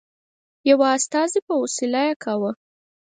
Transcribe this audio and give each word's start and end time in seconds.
یوه 0.69 0.87
استازي 0.97 1.39
په 1.47 1.53
وسیله 1.63 1.99
یې 2.07 2.13
کاوه. 2.23 2.51